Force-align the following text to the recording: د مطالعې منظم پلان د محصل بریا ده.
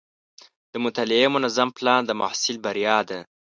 د 0.73 0.73
مطالعې 0.85 1.27
منظم 1.35 1.69
پلان 1.77 2.01
د 2.05 2.11
محصل 2.21 2.55
بریا 2.65 2.97
ده. 3.09 3.19